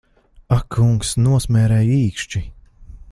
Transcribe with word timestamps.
Ak 0.55 0.63
kungs, 0.75 1.11
nosmērēju 1.27 2.01
īkšķi! 2.07 2.43